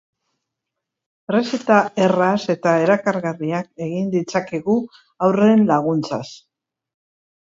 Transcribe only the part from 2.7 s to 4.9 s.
erakargarriak egin ditzakegu